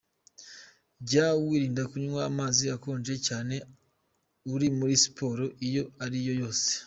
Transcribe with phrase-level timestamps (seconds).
[1.07, 3.55] Jya wirinda kunywa amazi akonje cyane
[4.53, 6.69] uri muri siporo iyo ariyo yose.